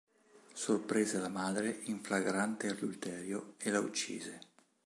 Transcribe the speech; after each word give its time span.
Sorprese 0.55 1.19
la 1.19 1.29
madre 1.29 1.77
in 1.83 2.01
flagrante 2.01 2.67
adulterio 2.69 3.53
e 3.59 3.69
la 3.69 3.81
uccise. 3.81 4.39